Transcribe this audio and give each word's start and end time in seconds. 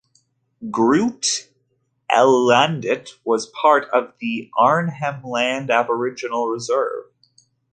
Groote 0.71 1.49
Eylandt 2.09 2.85
is 3.23 3.45
part 3.61 3.87
of 3.93 4.15
the 4.19 4.49
Arnhem 4.57 5.21
Land 5.23 5.69
Aboriginal 5.69 6.47
Reserve. 6.47 7.03